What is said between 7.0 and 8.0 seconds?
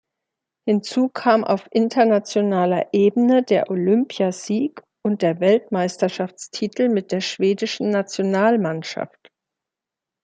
der schwedischen